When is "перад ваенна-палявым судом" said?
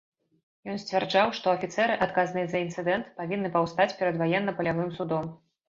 4.03-5.33